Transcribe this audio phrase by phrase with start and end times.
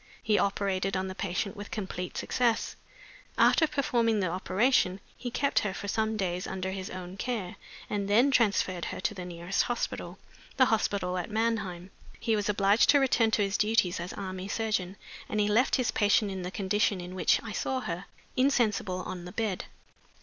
[0.23, 2.75] He operated on the patient with complete success.
[3.37, 7.55] After performing the operation he kept her for some days under his own care,
[7.87, 10.17] and then transferred her to the nearest hospital
[10.57, 11.91] the hospital at Mannheim.
[12.19, 14.95] He was obliged to return to his duties as army surgeon,
[15.29, 18.05] and he left his patient in the condition in which I saw her,
[18.35, 19.65] insensible on the bed.